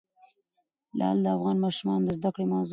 [0.99, 2.69] لعل د افغان ماشومانو د زده کړې موضوع ده.